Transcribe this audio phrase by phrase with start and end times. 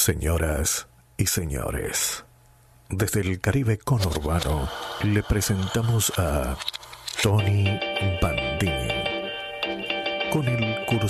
[0.00, 2.24] Señoras y señores,
[2.88, 4.66] desde el Caribe conurbano
[5.02, 6.56] le presentamos a
[7.22, 7.78] Tony
[8.22, 8.88] Bandini
[10.32, 11.04] con el Club.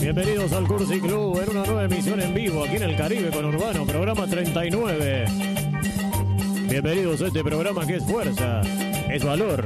[0.00, 3.44] Bienvenidos al Cursi Club en una nueva emisión en vivo aquí en el Caribe con
[3.44, 5.45] Urbano, programa 39.
[6.82, 8.60] Bienvenidos a este programa que es fuerza,
[9.10, 9.64] es valor,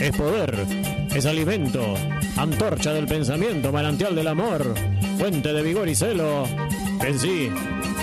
[0.00, 0.66] es poder,
[1.14, 1.94] es alimento,
[2.36, 4.74] antorcha del pensamiento, manantial del amor,
[5.18, 6.42] fuente de vigor y celo.
[7.00, 7.48] En sí,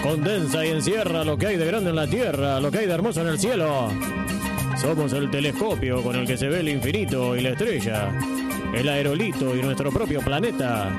[0.02, 2.94] condensa y encierra lo que hay de grande en la tierra, lo que hay de
[2.94, 3.90] hermoso en el cielo.
[4.78, 8.10] Somos el telescopio con el que se ve el infinito y la estrella,
[8.74, 10.98] el aerolito y nuestro propio planeta.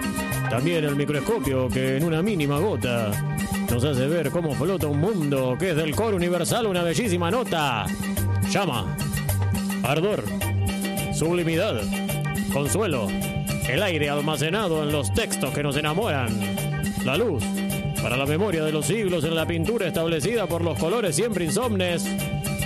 [0.51, 3.30] También el microscopio que en una mínima gota
[3.71, 7.87] nos hace ver cómo flota un mundo que es del coro universal una bellísima nota.
[8.51, 8.97] Llama,
[9.85, 10.25] ardor,
[11.15, 11.81] sublimidad,
[12.53, 13.07] consuelo,
[13.69, 16.31] el aire almacenado en los textos que nos enamoran,
[17.05, 17.45] la luz
[18.03, 22.05] para la memoria de los siglos en la pintura establecida por los colores siempre insomnes,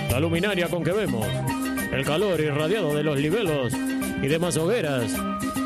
[0.09, 1.27] la luminaria con que vemos,
[1.91, 3.73] el calor irradiado de los libelos
[4.21, 5.13] y demás hogueras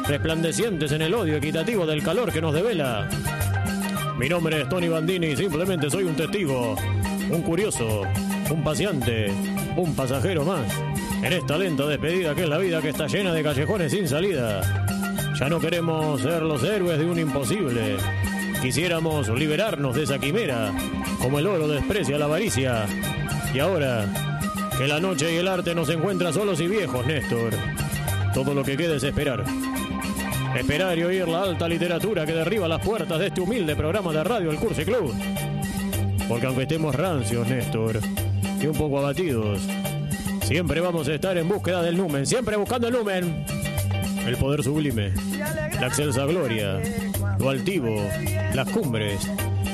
[0.07, 3.07] resplandecientes en el odio equitativo del calor que nos devela.
[4.19, 6.75] Mi nombre es Tony Bandini, simplemente soy un testigo,
[7.29, 8.01] un curioso,
[8.49, 9.31] un paciente,
[9.77, 10.69] un pasajero más.
[11.23, 14.61] En esta lenta despedida que es la vida que está llena de callejones sin salida.
[15.39, 17.95] Ya no queremos ser los héroes de un imposible.
[18.61, 20.73] Quisiéramos liberarnos de esa quimera,
[21.21, 22.87] como el oro desprecia la avaricia.
[23.53, 24.05] Y ahora,
[24.77, 27.53] que la noche y el arte nos encuentran solos y viejos, Néstor.
[28.33, 29.45] Todo lo que queda es esperar.
[30.55, 34.23] Esperar y oír la alta literatura que derriba las puertas de este humilde programa de
[34.23, 35.13] radio El Curse Club.
[36.27, 37.99] Porque aunque estemos rancios, Néstor,
[38.61, 39.61] y un poco abatidos,
[40.43, 43.45] siempre vamos a estar en búsqueda del numen, siempre buscando el numen.
[44.25, 45.13] El poder sublime,
[45.79, 46.79] la excelsa gloria,
[47.39, 48.01] lo altivo,
[48.53, 49.29] las cumbres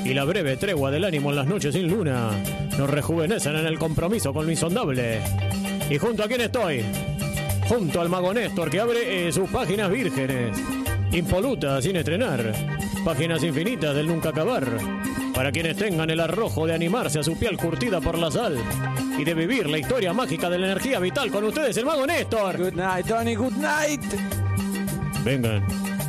[0.06, 2.30] y la breve tregua del ánimo en las noches sin luna
[2.78, 5.20] nos rejuvenecen en el compromiso con lo insondable.
[5.90, 6.84] ¿Y junto a quién estoy?
[7.68, 10.58] Junto al mago Néstor que abre eh, sus páginas vírgenes,
[11.12, 12.54] impolutas sin estrenar,
[13.04, 14.66] páginas infinitas del nunca acabar,
[15.34, 18.58] para quienes tengan el arrojo de animarse a su piel curtida por la sal
[19.18, 22.58] y de vivir la historia mágica de la energía vital con ustedes, el mago Néstor.
[22.58, 24.04] Good night, Tony, good night.
[25.24, 25.66] Vengan,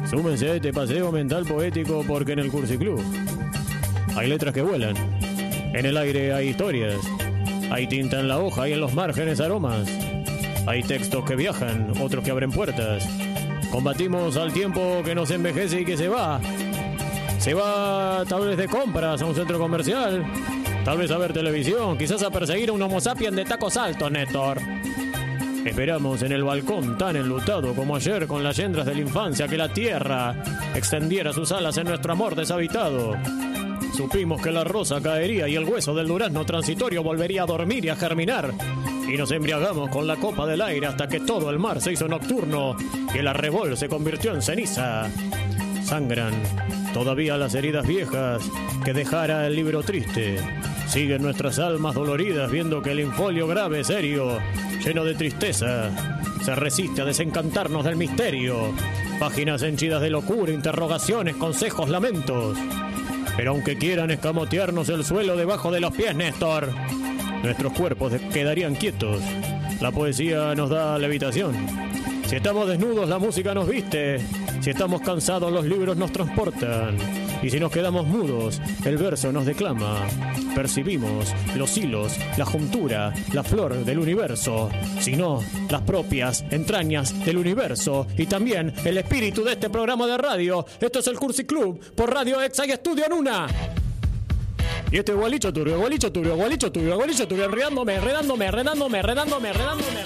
[0.08, 3.02] súmense a este paseo mental poético porque en el Cursi Club
[4.14, 4.94] hay letras que vuelan,
[5.74, 6.96] en el aire hay historias,
[7.70, 10.05] hay tinta en la hoja y en los márgenes aromas.
[10.66, 13.08] Hay textos que viajan, otros que abren puertas.
[13.70, 16.40] Combatimos al tiempo que nos envejece y que se va.
[17.38, 20.24] Se va tal vez de compras a un centro comercial,
[20.84, 24.10] tal vez a ver televisión, quizás a perseguir a un homo sapiens de tacos altos,
[24.10, 24.58] Néstor.
[25.64, 29.56] Esperamos en el balcón tan enlutado como ayer con las yendras de la infancia que
[29.56, 30.34] la tierra
[30.74, 33.16] extendiera sus alas en nuestro amor deshabitado.
[33.96, 37.88] Supimos que la rosa caería y el hueso del durazno transitorio volvería a dormir y
[37.88, 38.52] a germinar
[39.08, 42.08] y nos embriagamos con la copa del aire hasta que todo el mar se hizo
[42.08, 42.76] nocturno
[43.14, 45.08] y el arrebol se convirtió en ceniza.
[45.82, 46.34] Sangran
[46.92, 48.42] todavía las heridas viejas
[48.84, 50.38] que dejara el libro triste.
[50.88, 54.38] Siguen nuestras almas doloridas viendo que el infolio grave, serio,
[54.84, 55.90] lleno de tristeza,
[56.44, 58.72] se resiste a desencantarnos del misterio.
[59.20, 62.56] Páginas henchidas de locura, interrogaciones, consejos, lamentos.
[63.36, 66.72] Pero aunque quieran escamotearnos el suelo debajo de los pies, Néstor,
[67.46, 69.22] nuestros cuerpos quedarían quietos.
[69.80, 71.54] La poesía nos da levitación.
[72.26, 74.18] Si estamos desnudos, la música nos viste.
[74.60, 76.96] Si estamos cansados, los libros nos transportan.
[77.44, 80.08] Y si nos quedamos mudos, el verso nos declama.
[80.56, 84.68] Percibimos los hilos, la juntura, la flor del universo,
[84.98, 85.40] sino
[85.70, 90.66] las propias entrañas del universo y también el espíritu de este programa de radio.
[90.80, 93.46] Esto es el Cursi Club por Radio Exa y Estudio en una.
[94.96, 100.00] Y este gualicho turbio, gualicho turbio, gualicho turbio, gualicho turbio, enredándome, enredándome, enredándome, enredándome, enredándome.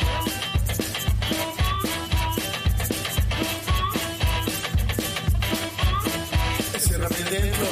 [6.74, 7.66] Enciérrame dentro,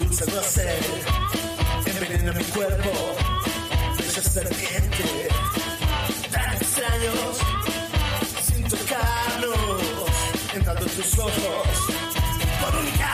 [0.00, 0.78] dulce tu hacer,
[1.86, 2.90] envenena mi cuerpo,
[3.96, 5.28] bella serpiente,
[6.30, 7.38] tan extraños,
[8.42, 9.80] sin tocarnos,
[10.54, 11.32] entrando en tus ojos,
[12.60, 13.06] por única.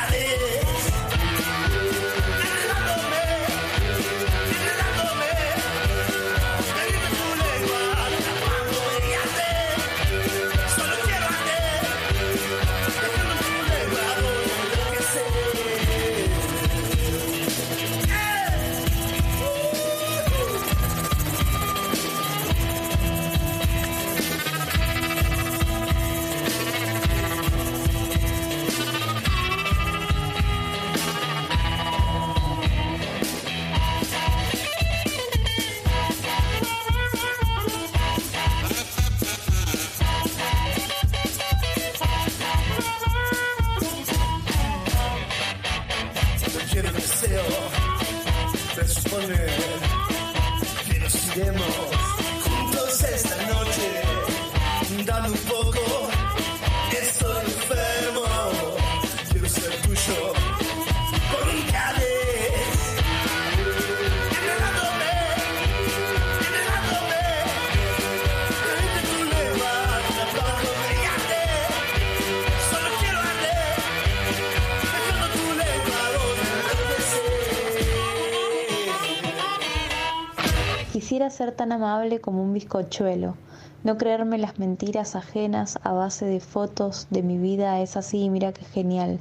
[81.12, 83.36] Quisiera ser tan amable como un bizcochuelo,
[83.84, 88.54] no creerme las mentiras ajenas a base de fotos de mi vida es así, mira
[88.54, 89.20] qué genial,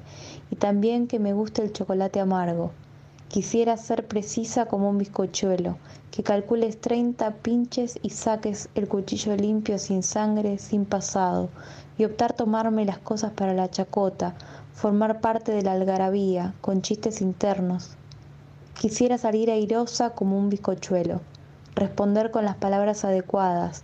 [0.49, 2.71] y también que me guste el chocolate amargo.
[3.27, 5.79] Quisiera ser precisa como un bizcochuelo,
[6.11, 11.49] que calcules 30 pinches y saques el cuchillo limpio sin sangre, sin pasado,
[11.97, 14.33] y optar tomarme las cosas para la chacota,
[14.71, 17.97] formar parte de la algarabía, con chistes internos.
[18.79, 21.19] Quisiera salir airosa como un bizcochuelo,
[21.75, 23.83] responder con las palabras adecuadas,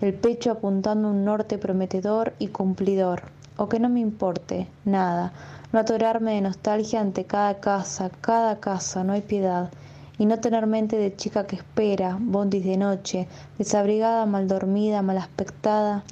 [0.00, 3.22] el pecho apuntando un norte prometedor y cumplidor,
[3.56, 5.32] o que no me importe, nada,
[5.72, 9.70] no atorarme de nostalgia ante cada casa, cada casa, no hay piedad,
[10.18, 13.26] y no tener mente de chica que espera, bondis de noche,
[13.58, 16.04] desabrigada, mal dormida, mal aspectada.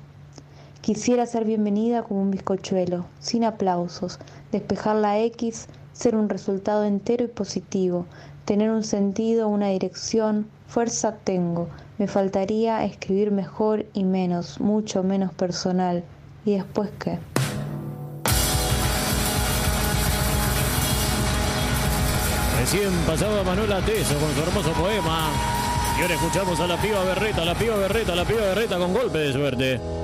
[0.80, 4.18] Quisiera ser bienvenida como un bizcochuelo, sin aplausos,
[4.50, 8.06] despejar la X, ser un resultado entero y positivo,
[8.44, 15.30] tener un sentido, una dirección, fuerza tengo, me faltaría escribir mejor y menos, mucho menos
[15.34, 16.02] personal.
[16.46, 17.18] ¿Y después qué?
[22.58, 25.28] Recién pasaba Manuela Teso con su hermoso poema.
[25.98, 29.18] Y ahora escuchamos a la piba berreta, la piba berreta, la piba berreta con golpe
[29.18, 30.01] de suerte.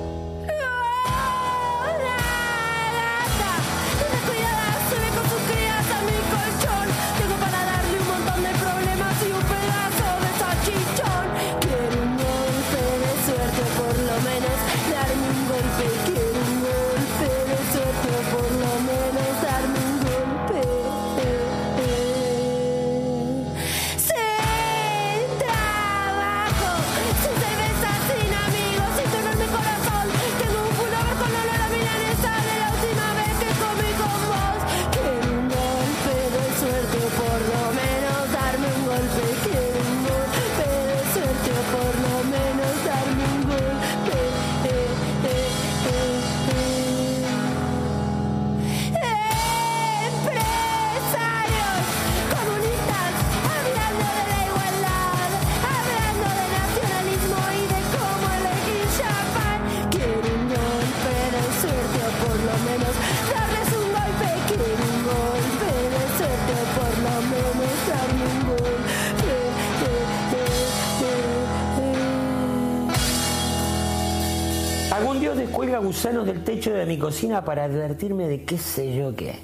[76.88, 79.38] Mi cocina para advertirme de qué sé yo qué.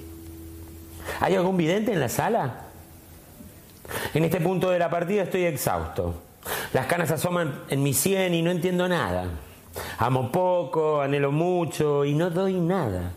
[1.19, 2.65] ¿Hay algún vidente en la sala?
[4.13, 6.15] En este punto de la partida estoy exhausto.
[6.73, 9.25] Las canas asoman en mi sien y no entiendo nada.
[9.99, 13.11] Amo poco, anhelo mucho y no doy nada.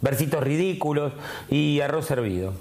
[0.00, 1.12] Versitos ridículos
[1.50, 2.54] y arroz servido.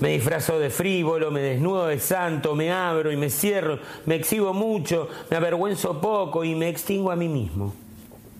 [0.00, 4.54] Me disfrazo de frívolo, me desnudo de santo, me abro y me cierro, me exhibo
[4.54, 7.74] mucho, me avergüenzo poco y me extingo a mí mismo.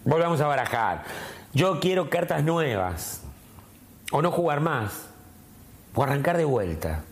[0.08, 1.04] Volvamos a barajar.
[1.52, 3.22] Yo quiero cartas nuevas.
[4.10, 5.10] O no jugar más.
[5.94, 7.04] O arrancar de vuelta.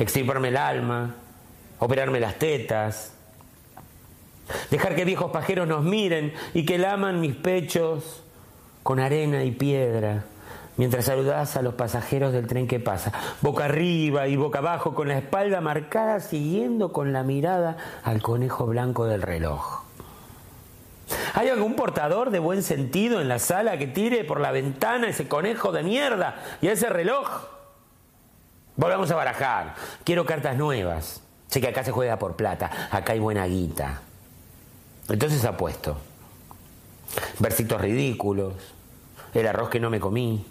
[0.00, 1.14] Extirparme el alma.
[1.78, 3.12] Operarme las tetas.
[4.68, 8.24] Dejar que viejos pajeros nos miren y que laman mis pechos
[8.82, 10.24] con arena y piedra
[10.76, 13.12] mientras saludás a los pasajeros del tren que pasa,
[13.42, 18.66] boca arriba y boca abajo, con la espalda marcada, siguiendo con la mirada al conejo
[18.66, 19.83] blanco del reloj.
[21.36, 25.26] ¿Hay algún portador de buen sentido en la sala que tire por la ventana ese
[25.26, 27.28] conejo de mierda y ese reloj?
[28.76, 29.74] Volvamos a barajar.
[30.04, 31.22] Quiero cartas nuevas.
[31.48, 34.00] Sé que acá se juega por plata, acá hay buena guita.
[35.08, 35.96] Entonces apuesto.
[37.40, 38.54] Versitos ridículos,
[39.34, 40.46] el arroz que no me comí,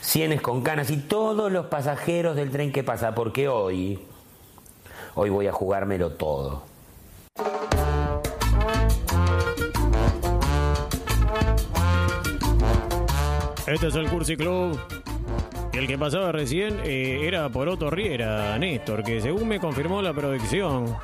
[0.00, 4.00] sienes con canas y todos los pasajeros del tren que pasa, porque hoy,
[5.16, 6.62] hoy voy a jugármelo todo.
[13.72, 14.78] Este es el Cursi Club.
[15.72, 20.12] Y el que pasaba recién eh, era Poroto Riera, Néstor, que según me confirmó la
[20.12, 20.94] producción,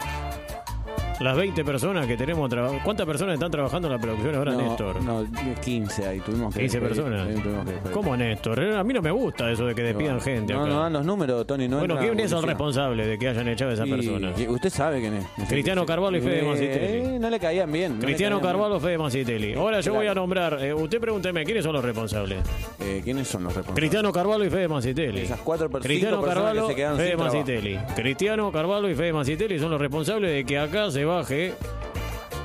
[1.20, 2.82] las 20 personas que tenemos trabajando.
[2.84, 5.02] ¿Cuántas personas están trabajando en la producción ahora, no, Néstor?
[5.02, 5.24] no,
[5.62, 7.42] 15 ahí, tuvimos que 15 despedir, personas.
[7.42, 7.90] tuvimos que.
[7.90, 8.60] ¿Cómo, Néstor?
[8.60, 10.52] A mí no me gusta eso de que despidan gente.
[10.52, 10.70] No, acá.
[10.70, 11.68] no dan los números, Tony.
[11.68, 14.32] No bueno, ¿quién es el responsable de que hayan echado a esa Y- persona?
[14.36, 15.26] y usted sabe quién es.
[15.48, 17.18] Cristiano Carvalho y Fede Eh, Mancitelli.
[17.18, 17.98] no le caían bien.
[18.00, 18.60] Cristiano caían bien.
[18.62, 19.54] Carvalho, Fede Mancitelli.
[19.54, 20.58] Ahora yo voy a nombrar.
[20.62, 22.38] eh, usted pregúnteme, ¿quiénes son los responsables?
[22.80, 23.78] Eh, ¿Quiénes son los responsables?
[23.80, 25.20] Cristiano Carvalho y Fede Mancitelli.
[25.22, 27.16] Esas cuatro per- Cristiano personas Carvalho, que se Fede.
[27.16, 27.78] Mancitelli.
[27.96, 31.56] Cristiano Carvalho y Fede Mancitelli son los responsables de que acá se baje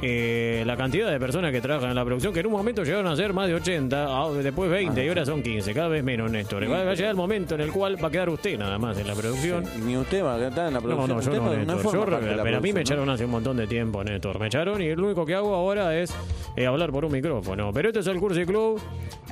[0.06, 3.08] eh, la cantidad de personas que trabajan en la producción, que en un momento llegaron
[3.08, 6.30] a ser más de 80, ah, después 20 y ahora son 15, cada vez menos,
[6.30, 6.64] Néstor.
[6.72, 8.98] Va, va a llegar el momento en el cual va a quedar usted nada más
[8.98, 9.64] en la producción.
[9.86, 11.08] Ni usted va a estar en la No, producción.
[11.10, 11.94] no, yo Usted no, Néstor.
[11.94, 14.40] Yo- de la pero a mí me echaron hace un montón de tiempo, Néstor.
[14.40, 16.14] Me echaron y lo único que hago ahora es
[16.56, 17.72] eh, hablar por un micrófono.
[17.74, 18.80] Pero este es el Cursi Club.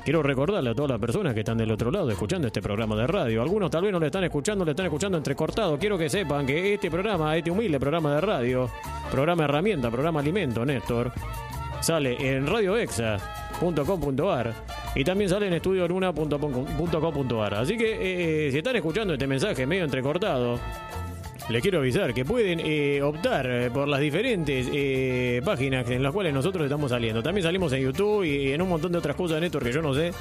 [0.03, 3.05] Quiero recordarle a todas las personas que están del otro lado escuchando este programa de
[3.05, 3.41] radio.
[3.43, 5.77] Algunos tal vez no le están escuchando, le están escuchando entrecortado.
[5.77, 8.67] Quiero que sepan que este programa, este humilde programa de radio,
[9.11, 11.11] programa herramienta, programa alimento, Néstor,
[11.79, 14.53] sale en radioexa.com.ar
[14.95, 17.53] y también sale en estudioluna.com.ar.
[17.55, 20.59] Así que eh, si están escuchando este mensaje medio entrecortado,
[21.51, 26.13] les quiero avisar que pueden eh, optar eh, por las diferentes eh, páginas en las
[26.13, 27.21] cuales nosotros estamos saliendo.
[27.21, 29.93] También salimos en YouTube y en un montón de otras cosas, Néstor, que yo no
[29.93, 30.13] sé,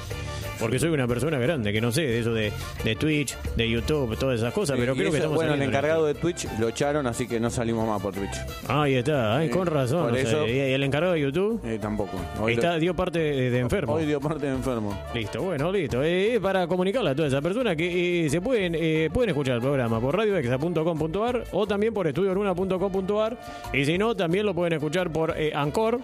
[0.61, 2.53] porque soy una persona grande, que no sé de eso de,
[2.85, 6.05] de Twitch, de YouTube, todas esas cosas, pero Y creo que estamos Bueno, el encargado
[6.05, 8.31] de Twitch lo echaron, así que no salimos más por Twitch.
[8.69, 10.03] Ahí está, ay, Sí, con razón.
[10.03, 11.59] por o sea, eso- ¿Y el encargado de YouTube?
[11.65, 12.17] Eh, tampoco.
[12.39, 13.93] Hoy Está, lo- dio parte de, de enfermo.
[13.93, 14.97] Hoy dio parte de enfermo.
[15.13, 16.01] Listo, bueno, listo.
[16.03, 19.61] Eh, para comunicarle a todas esas personas que eh, se pueden eh, pueden escuchar el
[19.61, 23.37] programa por radioexa.com.ar o también por estudioluna.com.ar
[23.73, 25.99] y si no, también lo pueden escuchar por eh, Anchor,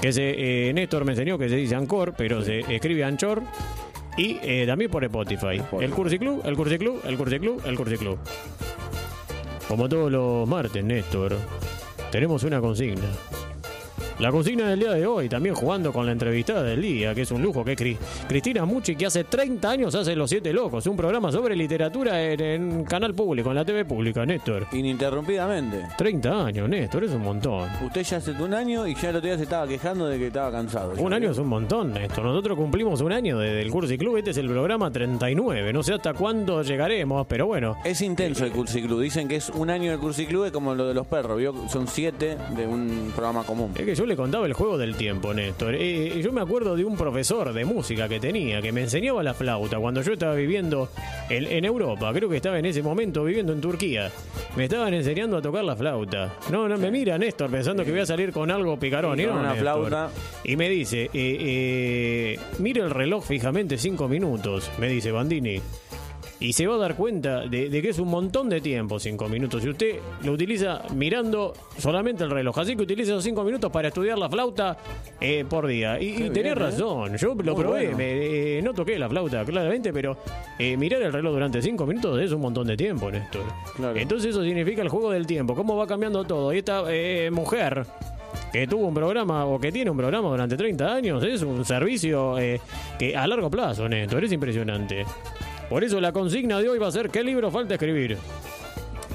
[0.00, 3.42] que se, eh, Néstor me enseñó que se dice Anchor, pero se escribe Anchor.
[4.16, 5.62] Y eh, también por Spotify.
[5.80, 8.18] El Cursi Club, el Cursi Club, el Cursi Club, el Cursi Club.
[9.68, 11.36] Como todos los martes, Néstor,
[12.10, 13.08] tenemos una consigna.
[14.20, 17.30] La consigna del día de hoy, también jugando con la entrevistada del día, que es
[17.30, 17.96] un lujo, que es Cri-
[18.28, 22.38] Cristina Mucci, que hace 30 años hace Los Siete Locos, un programa sobre literatura en,
[22.38, 24.66] en canal público, en la TV pública, Néstor.
[24.72, 25.86] Ininterrumpidamente.
[25.96, 27.66] 30 años, Néstor, es un montón.
[27.82, 30.26] Usted ya hace un año y ya el otro día se estaba quejando de que
[30.26, 30.92] estaba cansado.
[30.98, 32.22] Un año es un montón, Néstor.
[32.22, 35.72] Nosotros cumplimos un año desde el Cursi Club, este es el programa 39.
[35.72, 37.74] No sé hasta cuándo llegaremos, pero bueno.
[37.86, 39.00] Es intenso el Cursi Club.
[39.00, 41.38] Dicen que es un año del Cursi Club, es como lo de los perros.
[41.38, 41.54] ¿vio?
[41.70, 43.72] Son siete de un programa común.
[43.74, 45.76] Es que yo le contaba el juego del tiempo, Néstor.
[45.76, 49.34] Eh, yo me acuerdo de un profesor de música que tenía, que me enseñaba la
[49.34, 50.88] flauta cuando yo estaba viviendo
[51.28, 52.12] en, en Europa.
[52.12, 54.10] Creo que estaba en ese momento viviendo en Turquía.
[54.56, 56.34] Me estaban enseñando a tocar la flauta.
[56.50, 59.20] No, no, me mira Néstor pensando que voy a salir con algo picarón.
[59.20, 59.58] Y no, una Néstor.
[59.60, 60.10] flauta.
[60.42, 65.60] Y me dice, eh, eh, mire el reloj fijamente cinco minutos, me dice Bandini.
[66.40, 69.28] Y se va a dar cuenta de, de que es un montón de tiempo, cinco
[69.28, 69.62] minutos.
[69.62, 72.58] Y usted lo utiliza mirando solamente el reloj.
[72.58, 74.78] Así que utiliza esos cinco minutos para estudiar la flauta
[75.20, 76.00] eh, por día.
[76.00, 76.54] Y, y bien, tenés ¿eh?
[76.54, 77.14] razón.
[77.18, 77.80] Yo lo Muy probé.
[77.88, 77.96] bueno.
[77.98, 80.16] me- eh, no toqué la flauta, claramente, pero
[80.58, 83.42] eh, mirar el reloj durante cinco minutos es un montón de tiempo, Néstor.
[83.76, 83.98] Claro.
[83.98, 85.54] Entonces eso significa el juego del tiempo.
[85.54, 86.54] ¿Cómo va cambiando todo?
[86.54, 87.84] Y esta eh, mujer
[88.50, 92.38] que tuvo un programa o que tiene un programa durante 30 años es un servicio
[92.38, 92.60] eh,
[92.98, 95.04] que a largo plazo, Néstor, es impresionante.
[95.70, 98.18] Por eso la consigna de hoy va a ser ¿qué libro falta escribir?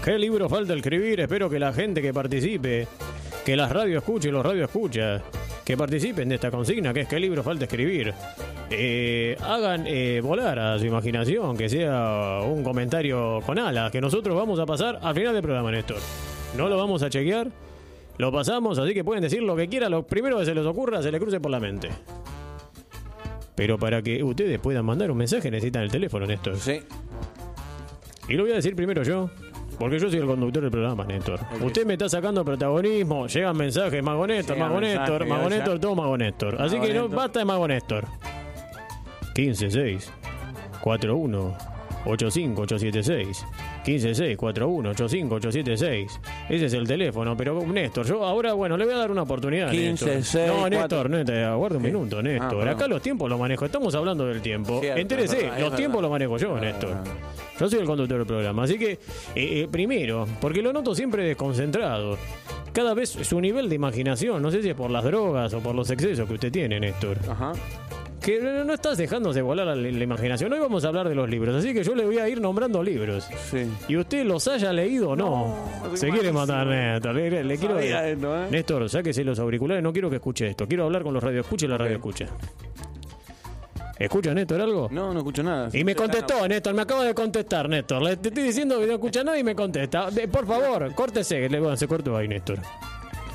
[0.02, 1.20] ¿Qué libro falta escribir?
[1.20, 2.88] Espero que la gente que participe,
[3.46, 5.22] que las radio escuche y los radio escucha,
[5.66, 8.14] que participen de esta consigna, que es ¿qué libro falta escribir?
[8.70, 14.34] Eh, hagan eh, volar a su imaginación, que sea un comentario con alas, que nosotros
[14.34, 15.98] vamos a pasar al final del programa, Néstor.
[16.56, 17.50] No lo vamos a chequear,
[18.18, 21.04] lo pasamos, así que pueden decir lo que quieran, lo primero que se les ocurra,
[21.04, 21.90] se les cruce por la mente.
[23.56, 26.58] Pero para que ustedes puedan mandar un mensaje necesitan el teléfono, Néstor.
[26.58, 26.82] Sí.
[28.28, 29.30] Y lo voy a decir primero yo,
[29.80, 31.40] porque yo soy el conductor del programa, Néstor.
[31.62, 35.50] Usted me está sacando protagonismo, llegan mensajes, Mago Néstor, Llegan Mago Néstor, Mago.
[35.50, 36.62] Néstor, todo Mago Néstor.
[36.62, 38.06] Así Mago que no basta de Mago Néstor.
[39.36, 40.14] 15 6
[40.82, 41.58] 41
[42.06, 43.46] 85 876
[43.86, 48.86] 15 6 41 85 876 Ese es el teléfono, pero Néstor, yo ahora, bueno, le
[48.86, 49.70] voy a dar una oportunidad.
[49.70, 50.24] 15, Néstor.
[50.24, 51.10] 6, no, Néstor, 4.
[51.10, 51.92] Néstor, aguarda un ¿Qué?
[51.92, 52.50] minuto, Ah, Néstor.
[52.50, 52.68] perdón.
[52.70, 54.80] Acá los tiempos los manejo, estamos hablando del tiempo.
[54.82, 56.98] Cierto, Entérese, verdad, los tiempos los manejo yo, Néstor.
[57.60, 58.98] Yo soy el conductor del programa, así que, eh,
[59.36, 62.18] eh, primero, porque lo noto siempre desconcentrado.
[62.74, 65.74] Cada vez su nivel de imaginación, no sé si es por las drogas o por
[65.74, 67.54] los excesos que usted tiene, Néstor, Ajá.
[68.26, 70.52] Que no estás dejándose volar la, la imaginación.
[70.52, 72.82] Hoy vamos a hablar de los libros, así que yo le voy a ir nombrando
[72.82, 73.28] libros.
[73.52, 73.68] Sí.
[73.88, 75.56] Y usted los haya leído o no.
[75.84, 77.14] No, Se quiere matar, Néstor.
[77.16, 78.48] Le, le quiero esto, ¿eh?
[78.50, 80.68] Néstor, sáquese los auriculares, no quiero que escuche esto.
[80.68, 82.26] Quiero hablar con los radioescuchas y la radio escucha.
[83.98, 84.90] ¿Escucha, Néstor, algo?
[84.92, 85.70] No, no escucho nada.
[85.72, 88.02] Y me contestó, Néstor, me acaba de contestar, Néstor.
[88.02, 90.10] Le te estoy diciendo que no escucha nada y me contesta.
[90.32, 91.48] Por favor, córtese.
[91.48, 92.60] Le- bueno, se cortó ahí, Néstor.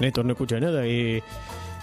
[0.01, 1.23] Néstor no escucha nada y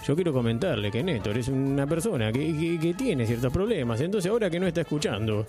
[0.07, 3.99] yo quiero comentarle que Néstor es una persona que, tiene ciertos problemas.
[3.99, 5.45] Entonces ahora que no está escuchando,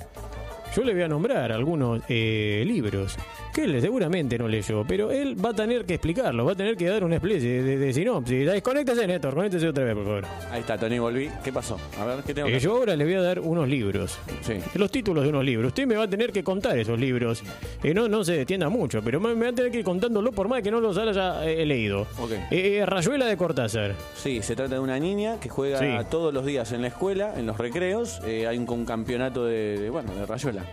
[0.74, 3.16] yo le voy a nombrar algunos eh, libros
[3.58, 6.76] que él seguramente no leyó, pero él va a tener que explicarlo, va a tener
[6.76, 8.46] que dar una especie de, de- sinopsis.
[8.46, 10.24] Desconéctese, Néstor, conéctese otra vez, por favor.
[10.52, 11.28] Ahí está, Tony, volví.
[11.42, 11.76] ¿Qué pasó?
[12.00, 12.68] A ver, ¿qué tengo que Eh, hacer?
[12.70, 14.18] yo ahora le voy a dar unos libros.
[14.42, 14.54] Sí.
[14.74, 15.68] Los títulos de unos libros.
[15.68, 17.42] Usted me va a tener que contar esos libros.
[17.82, 20.30] Eh, no, no se detienda mucho, pero me me va a tener que ir contándolo
[20.32, 22.02] por más que no los haya eh, leído.
[22.20, 22.30] Ok.
[22.50, 23.94] Eh, Rayuela de Cortázar.
[24.16, 26.06] Sí, se trata de una niña que juega Sí.
[26.10, 28.20] todos los días en la escuela, en los recreos.
[28.26, 30.64] Eh, hay un, un campeonato de, de, bueno, de rayuela.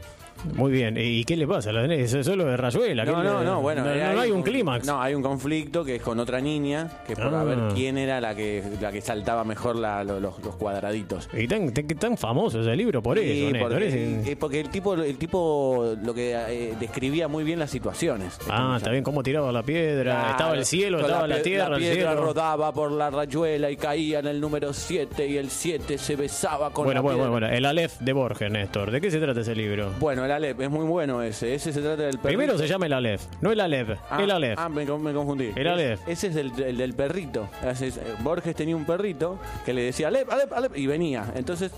[0.54, 0.96] Muy bien.
[0.98, 1.72] ¿Y qué le pasa?
[1.72, 3.04] ¿La- ¿Es solo de Rayuela?
[3.06, 3.84] No, ¿Qué no, le- no, bueno.
[3.84, 4.86] No, eh, no hay un clímax.
[4.86, 7.42] No, hay un conflicto que es con otra niña, que es por Ah.
[7.42, 11.30] a ver quién era la que la que saltaba mejor la- lo- los, los cuadraditos.
[11.34, 13.72] Y tan, tan, tan famoso ese libro por Sí, eso, Néstor.
[13.72, 17.72] porque, Es- eh, porque el tipo el tipo lo que eh, describía muy bien las
[17.72, 18.38] situaciones.
[18.50, 20.32] Ah, está bien cómo tiraba la piedra.
[20.32, 22.26] Estaba el cielo, estaba la, tierra, La el piedra cielo.
[22.26, 26.72] rodaba por la rayuela y caía en el número 7 y el 7 se besaba
[26.72, 27.30] con Bueno, la bueno, piedra.
[27.32, 27.58] bueno, bueno.
[27.58, 28.92] El Aleph de Borges, Néstor.
[28.92, 29.92] ¿De qué se trata ese libro?
[30.00, 31.54] Bueno, el Alep es muy bueno ese.
[31.56, 32.28] Ese se trata del perrito.
[32.40, 34.60] Primero se llama el Aleph, no el Aleph, Ah, el Aleph.
[34.60, 35.52] Ah, me, con- me confundí.
[35.56, 36.02] El Aleph.
[36.08, 37.50] Es- Ese es el, el del perrito.
[37.66, 41.26] Es- eh, Borges tenía un perrito que le decía Alep, Alep, Alep, y venía.
[41.36, 41.72] Entonces,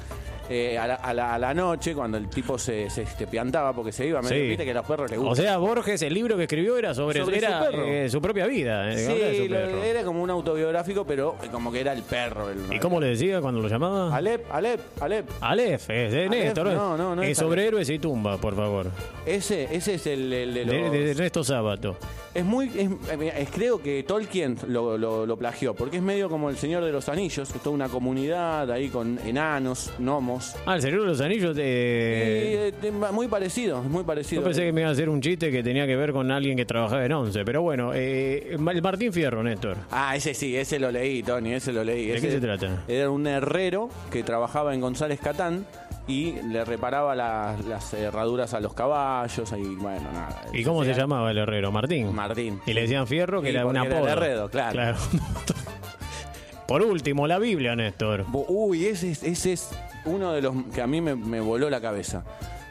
[0.50, 3.92] eh, a, la, a la- a la noche, cuando el tipo se, se piantaba porque
[3.92, 4.40] se iba, me Sí.
[4.48, 5.34] viste que a los perros les gusta.
[5.34, 7.84] O sea, Borges, el libro que escribió era sobre, Sobre su era, perro.
[7.84, 8.90] eh, su propia vida.
[8.90, 12.50] eh, Sí, su lo- era como un autobiográfico, pero como que era el perro.
[12.50, 14.16] el- ¿Y cómo le decía cuando lo llamaba?
[14.16, 15.30] Alep, Alep, Alep.
[15.42, 16.68] Aleph, es de Néstor.
[16.68, 18.00] no, no, no es sobre héroes y
[18.38, 18.88] por favor.
[19.26, 20.74] Ese, ese es el, el de los...
[20.76, 21.98] De, de Ernesto Sábato.
[22.34, 22.68] Es muy.
[22.78, 22.90] Es,
[23.36, 26.92] es- creo que Tolkien lo, lo- lo plagió, porque es medio como el Señor de
[26.92, 30.56] los Anillos, que es toda una comunidad ahí con enanos, gnomos.
[30.68, 32.68] Ah, el Señor de los Anillos Y, de...
[32.68, 34.42] eh, te- muy parecido, muy parecido.
[34.42, 36.56] Yo pensé que me iba a hacer un chiste que tenía que ver con alguien
[36.58, 39.78] que trabajaba en Once, pero bueno, eh, el Martín Fierro, Néstor.
[39.90, 42.06] Ah, ese sí, ese lo leí, Tony, ese lo leí.
[42.08, 42.84] ¿De Ese qué se trata?
[42.88, 45.66] Era un herrero que trabajaba en González Catán
[46.08, 50.42] y le reparaba las, las herraduras a los caballos y bueno, nada.
[50.54, 51.72] ¿Y cómo se llamaba el herrero?
[51.72, 52.14] Martín.
[52.16, 52.62] Martín.
[52.66, 54.96] Y le decían Fierro, que era un porque era el herrero, claro.
[56.68, 58.26] Por último, la Biblia, Néstor.
[58.34, 59.70] Uy, ese, es- ese es
[60.06, 62.24] uno de los que a mí me, me voló la cabeza.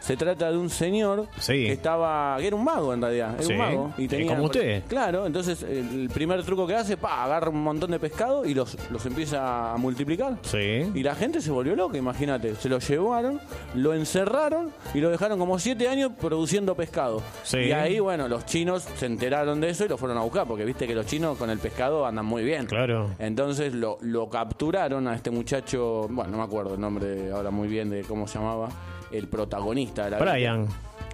[0.06, 1.52] Se trata de un señor Sí.
[1.66, 3.52] que estaba, que era un mago en realidad, era Sí.
[3.52, 3.92] un mago.
[3.98, 4.84] Y como usted.
[4.88, 8.76] Claro, entonces el primer truco que hace, pa, agarra un montón de pescado y los,
[8.90, 10.38] los empieza a multiplicar.
[10.42, 10.90] Sí.
[10.94, 12.54] Y la gente se volvió loca, imagínate.
[12.54, 13.40] Se lo llevaron,
[13.74, 17.22] lo encerraron y lo dejaron como siete años produciendo pescado.
[17.42, 17.58] Sí.
[17.58, 20.64] Y ahí, bueno, los chinos se enteraron de eso y lo fueron a buscar, porque
[20.64, 22.66] viste que los chinos con el pescado andan muy bien.
[22.66, 23.10] Claro.
[23.18, 27.66] Entonces lo, lo capturaron a este muchacho, bueno, no me acuerdo el nombre ahora muy
[27.68, 28.68] bien de cómo se llamaba,
[29.12, 30.66] el protagonista de la Brian.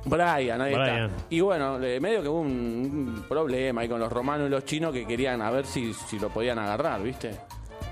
[0.04, 1.10] Brian, ahí Brian.
[1.10, 1.26] está.
[1.30, 4.64] Y bueno, eh, medio que hubo un, un problema ahí con los romanos y los
[4.64, 7.32] chinos que querían a ver si, si lo podían agarrar, ¿viste?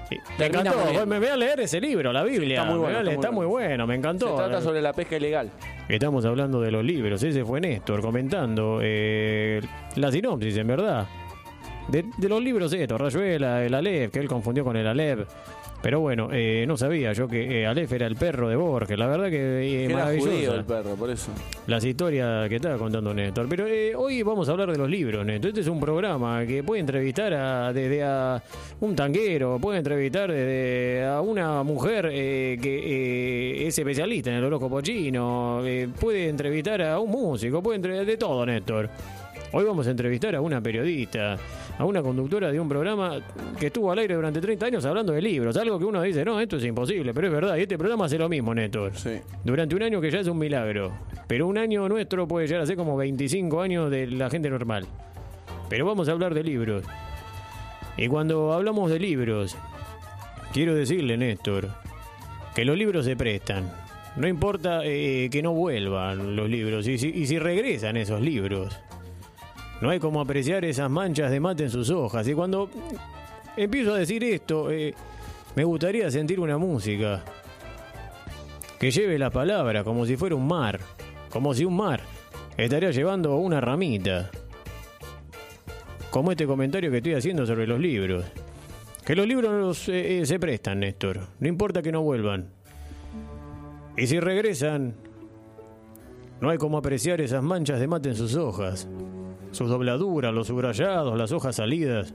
[0.08, 0.16] Sí.
[0.38, 0.72] Me encantó.
[0.76, 1.06] muy.
[1.06, 2.58] Me voy a leer ese libro, la Biblia.
[2.60, 4.28] está muy bueno, está Está muy bueno, me encantó.
[4.30, 5.50] Se trata sobre la pesca ilegal.
[5.88, 7.22] Estamos hablando de los libros.
[7.22, 9.60] Ese fue Néstor comentando eh,
[9.96, 11.06] la sinopsis, en verdad.
[11.86, 15.28] De, de los libros estos, Rayuela, el Aleph, que él confundió con el Aleph.
[15.82, 18.98] Pero bueno, eh, no sabía yo que eh, Aleph era el perro de Borges.
[18.98, 20.30] La verdad que eh, Que era maravillosa.
[20.30, 21.30] judío el perro, por eso.
[21.66, 23.48] Las historias que estaba contando Néstor.
[23.48, 25.48] Pero eh, hoy vamos a hablar de los libros, Néstor.
[25.48, 28.42] Este es un programa que puede entrevistar a, desde a
[28.80, 34.44] un tanguero, puede entrevistar desde a una mujer eh, que eh, es especialista en el
[34.44, 38.90] horóscopo chino, eh, puede entrevistar a un músico, puede entrevistar de todo, Néstor.
[39.52, 41.36] Hoy vamos a entrevistar a una periodista,
[41.80, 43.22] a una conductora de un programa
[43.58, 45.56] que estuvo al aire durante 30 años hablando de libros.
[45.56, 47.56] Algo que uno dice, no, esto es imposible, pero es verdad.
[47.56, 48.94] Y este programa hace lo mismo, Néstor.
[48.94, 49.18] Sí.
[49.42, 50.92] Durante un año que ya es un milagro.
[51.26, 54.84] Pero un año nuestro puede llegar a ser como 25 años de la gente normal.
[55.70, 56.84] Pero vamos a hablar de libros.
[57.96, 59.56] Y cuando hablamos de libros,
[60.52, 61.70] quiero decirle, Néstor,
[62.54, 63.72] que los libros se prestan.
[64.16, 68.78] No importa eh, que no vuelvan los libros y si, y si regresan esos libros.
[69.80, 72.26] No hay como apreciar esas manchas de mate en sus hojas.
[72.28, 72.68] Y cuando
[73.56, 74.94] empiezo a decir esto, eh,
[75.56, 77.24] me gustaría sentir una música
[78.78, 80.80] que lleve la palabra como si fuera un mar,
[81.30, 82.00] como si un mar
[82.56, 84.30] estaría llevando una ramita.
[86.10, 88.24] Como este comentario que estoy haciendo sobre los libros.
[89.04, 91.20] Que los libros eh, eh, se prestan, Néstor.
[91.38, 92.50] No importa que no vuelvan.
[93.96, 94.94] Y si regresan,
[96.40, 98.88] no hay como apreciar esas manchas de mate en sus hojas.
[99.52, 102.14] Sus dobladuras, los subrayados, las hojas salidas.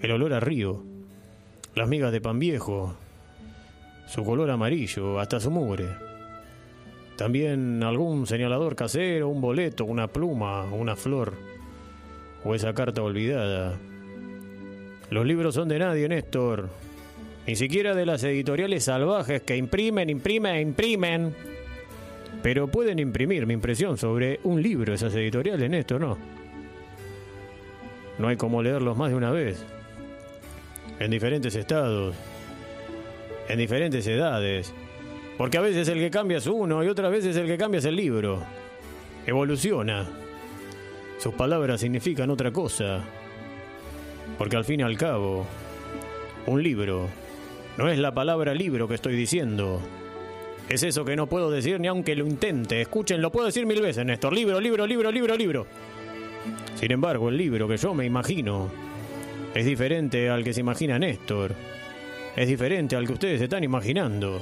[0.00, 0.82] El olor a río.
[1.74, 2.94] Las migas de pan viejo,
[4.06, 5.88] su color amarillo, hasta su mugre.
[7.16, 11.34] También algún señalador casero, un boleto, una pluma, una flor,
[12.44, 13.78] o esa carta olvidada.
[15.10, 16.68] Los libros son de nadie, Néstor.
[17.46, 21.34] Ni siquiera de las editoriales salvajes que imprimen, imprimen, imprimen.
[22.42, 26.18] Pero pueden imprimir mi impresión sobre un libro esas editoriales, Néstor, ¿no?
[28.18, 29.64] No hay como leerlos más de una vez.
[30.98, 32.14] En diferentes estados.
[33.48, 34.72] En diferentes edades.
[35.36, 37.84] Porque a veces el que cambia es uno y otras veces el que cambia es
[37.84, 38.42] el libro.
[39.26, 40.06] Evoluciona.
[41.18, 43.04] Sus palabras significan otra cosa.
[44.38, 45.46] Porque al fin y al cabo,
[46.46, 47.08] un libro
[47.76, 49.80] no es la palabra libro que estoy diciendo.
[50.68, 52.80] Es eso que no puedo decir ni aunque lo intente.
[52.80, 54.32] Escuchen, lo puedo decir mil veces, Néstor.
[54.32, 55.66] Libro, libro, libro, libro, libro.
[56.74, 58.70] Sin embargo, el libro que yo me imagino
[59.54, 61.54] es diferente al que se imagina Néstor.
[62.34, 64.40] Es diferente al que ustedes están imaginando.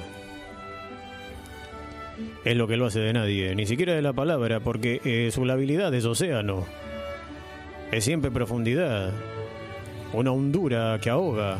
[2.43, 5.45] Es lo que lo hace de nadie, ni siquiera de la palabra, porque eh, su
[5.45, 6.65] labilidad es océano.
[7.91, 9.11] Es siempre profundidad.
[10.13, 11.57] Una hondura que ahoga.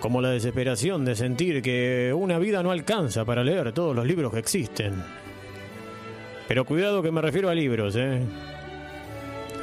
[0.00, 4.32] Como la desesperación de sentir que una vida no alcanza para leer todos los libros
[4.32, 5.02] que existen.
[6.48, 8.20] Pero cuidado que me refiero a libros, ¿eh?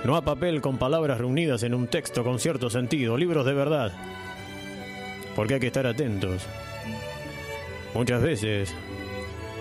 [0.04, 3.94] No a papel con palabras reunidas en un texto con cierto sentido, libros de verdad.
[5.36, 6.46] Porque hay que estar atentos.
[7.94, 8.76] Muchas veces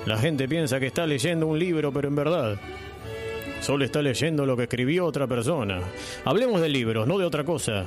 [0.05, 2.59] la gente piensa que está leyendo un libro, pero en verdad
[3.61, 5.81] solo está leyendo lo que escribió otra persona.
[6.25, 7.87] Hablemos de libros, no de otra cosa.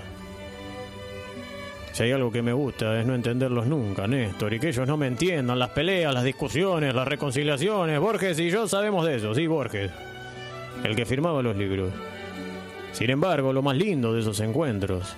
[1.96, 4.98] Si hay algo que me gusta es no entenderlos nunca, Néstor, y que ellos no
[4.98, 8.02] me entiendan, las peleas, las discusiones, las reconciliaciones.
[8.02, 9.92] Borges y yo sabemos de eso, sí, Borges,
[10.84, 11.94] el que firmaba los libros.
[12.92, 15.16] Sin embargo, lo más lindo de esos encuentros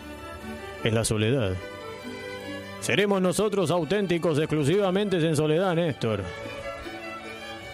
[0.84, 1.54] es la soledad.
[2.80, 6.22] ¿Seremos nosotros auténticos exclusivamente en soledad, Néstor?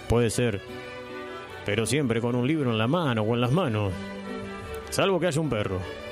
[0.08, 0.62] Puede ser,
[1.66, 3.92] pero siempre con un libro en la mano o en las manos,
[4.92, 6.03] salvo que haya un perro.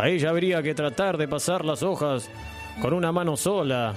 [0.00, 2.30] Ahí ya habría que tratar de pasar las hojas
[2.80, 3.92] con una mano sola,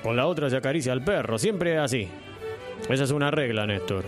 [0.00, 2.08] con la otra se acaricia al perro, siempre así.
[2.88, 4.04] Esa es una regla, Néstor.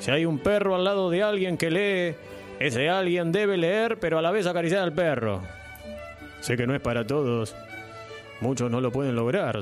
[0.00, 2.16] Si hay un perro al lado de alguien que lee,
[2.58, 5.40] ese alguien debe leer, pero a la vez acariciar al perro.
[6.40, 7.54] Sé que no es para todos.
[8.40, 9.56] Muchos no lo pueden lograr.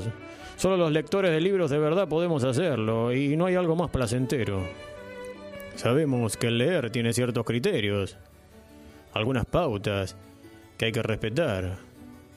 [0.57, 4.63] Solo los lectores de libros de verdad podemos hacerlo, y no hay algo más placentero.
[5.75, 8.17] Sabemos que el leer tiene ciertos criterios,
[9.13, 10.17] algunas pautas
[10.79, 11.77] que hay que respetar.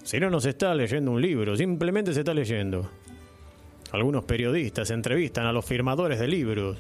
[0.04, 2.90] Si no, no se está leyendo un libro, simplemente se está leyendo.
[3.92, 6.78] Algunos periodistas entrevistan a los firmadores de libros,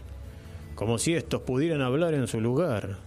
[0.76, 2.98] como si estos pudieran hablar en su lugar.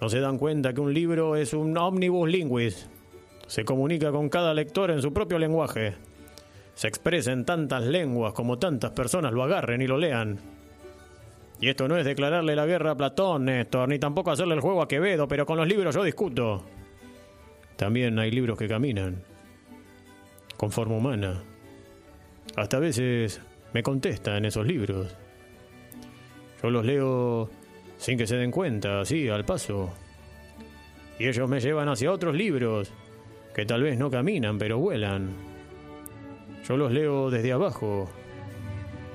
[0.00, 2.88] No se dan cuenta que un libro es un omnibus linguis.
[3.48, 5.94] Se comunica con cada lector en su propio lenguaje.
[6.74, 10.38] Se expresa en tantas lenguas como tantas personas lo agarren y lo lean.
[11.60, 14.82] Y esto no es declararle la guerra a Platón, Néstor, ni tampoco hacerle el juego
[14.82, 16.64] a Quevedo, pero con los libros yo discuto.
[17.76, 19.22] También hay libros que caminan,
[20.56, 21.42] con forma humana.
[22.56, 23.40] Hasta a veces
[23.72, 25.16] me contestan esos libros.
[26.62, 27.50] Yo los leo
[27.98, 29.92] sin que se den cuenta, así, al paso.
[31.18, 32.92] Y ellos me llevan hacia otros libros,
[33.54, 35.30] que tal vez no caminan, pero vuelan.
[36.68, 38.08] Yo los leo desde abajo,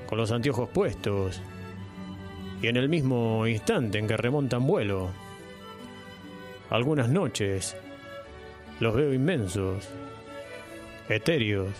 [0.06, 1.40] con los anteojos puestos,
[2.62, 5.10] y en el mismo instante en que remontan vuelo.
[6.68, 7.76] Algunas noches
[8.80, 9.88] los veo inmensos,
[11.08, 11.70] etéreos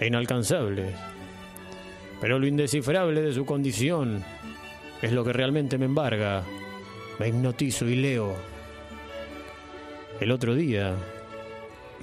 [0.00, 0.94] e inalcanzables,
[2.20, 4.24] pero lo indescifrable de su condición
[5.02, 6.42] es lo que realmente me embarga.
[7.18, 8.34] Me hipnotizo y leo.
[10.20, 10.94] El otro día,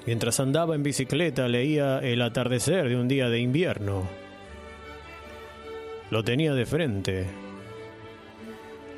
[0.06, 4.08] mientras andaba en bicicleta, leía el atardecer de un día de invierno.
[6.12, 7.26] Lo tenía de frente.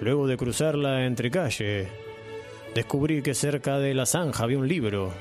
[0.01, 1.87] Luego de cruzar la entrecalle,
[2.75, 5.11] descubrí que cerca de la zanja había un libro.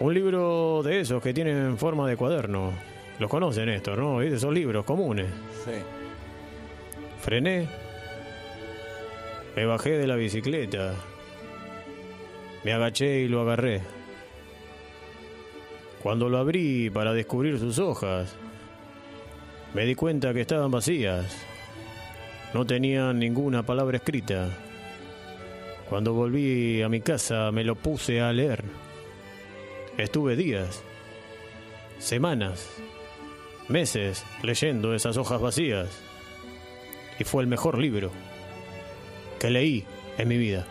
[0.00, 2.72] Un libro de esos que tienen forma de cuaderno.
[3.20, 4.20] Los conocen estos, ¿no?
[4.20, 5.26] Esos libros comunes.
[5.64, 5.72] Sí.
[7.20, 7.68] Frené.
[9.54, 10.94] Me bajé de la bicicleta.
[12.64, 13.80] Me agaché y lo agarré.
[16.02, 18.34] Cuando lo abrí para descubrir sus hojas,
[19.74, 21.36] me di cuenta que estaban vacías.
[22.52, 24.48] No tenían ninguna palabra escrita.
[25.88, 28.62] Cuando volví a mi casa me lo puse a leer.
[29.96, 30.82] Estuve días,
[31.98, 32.68] semanas,
[33.68, 35.88] meses leyendo esas hojas vacías
[37.18, 38.10] y fue el mejor libro
[39.40, 39.84] que leí
[40.18, 40.66] en mi vida.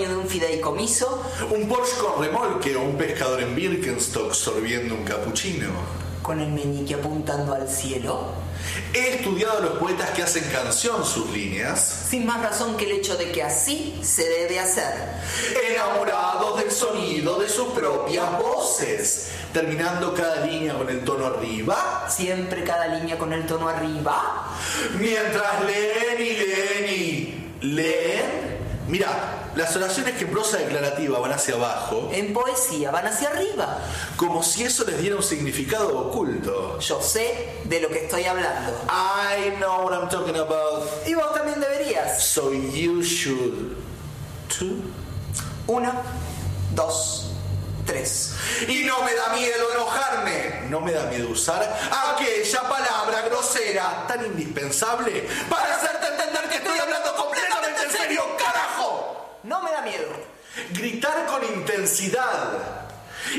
[0.00, 5.04] Dueño de un fideicomiso un Porsche con remolque o un pescador en Birkenstock sorbiendo un
[5.04, 5.68] capuchino.
[6.22, 8.32] con el meñique apuntando al cielo.
[8.94, 12.92] He estudiado a los poetas que hacen canción sus líneas, Sin más razón que el
[12.92, 14.92] hecho de que así se debe hacer.
[15.72, 22.62] enamorados del sonido de sus propias voces, terminando cada línea con el tono arriba, Siempre
[22.64, 24.46] cada línea con el tono arriba.
[24.98, 28.50] mientras leen y leen y leen.
[28.88, 33.78] Mira, las oraciones que en prosa declarativa van hacia abajo, En poesía van hacia arriba.
[34.16, 36.78] como si eso les diera un significado oculto.
[36.78, 38.72] Yo sé de lo que estoy hablando.
[38.88, 42.22] I know what I'm talking about, Y vos también deberías.
[42.22, 43.76] so you should
[44.48, 44.82] too.
[45.66, 45.92] Uno,
[46.74, 47.30] dos,
[47.86, 48.34] tres.
[48.68, 54.24] Y no me da miedo enojarme, no me da miedo usar aquella palabra grosera tan
[54.26, 58.69] indispensable para hacerte entender que estoy hablando completamente en serio, carajo.
[60.70, 62.88] Gritar con intensidad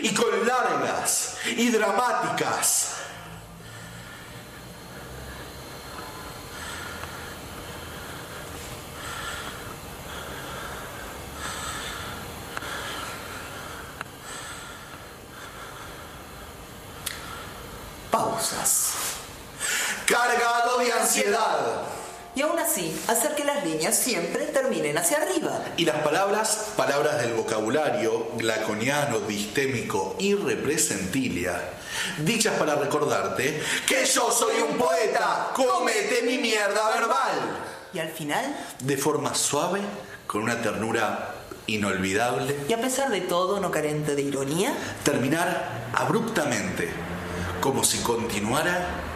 [0.02, 2.96] y con largas y dramáticas.
[18.10, 18.92] Pausas.
[20.06, 21.61] Cargado de ansiedad.
[22.72, 25.62] Así, hacer que las líneas siempre terminen hacia arriba.
[25.76, 31.62] Y las palabras, palabras del vocabulario glaconiano, distémico y representilia,
[32.20, 37.60] dichas para recordarte que yo soy un poeta, comete mi mierda verbal.
[37.94, 39.82] Y al final, De forma suave,
[40.26, 41.36] con una ternura
[41.68, 46.90] inolvidable, y a pesar de todo no carente de ironía, terminar abruptamente,
[47.60, 49.11] como si continuara